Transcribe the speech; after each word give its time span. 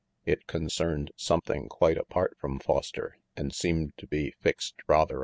It 0.25 0.47
concerned 0.47 1.11
something 1.15 1.69
quite 1.69 1.99
apart 1.99 2.35
from 2.41 2.57
Foster 2.57 3.19
and 3.37 3.53
seemed 3.53 3.95
to 3.97 4.07
be 4.07 4.31
fixed 4.41 4.77
rather 4.87 5.19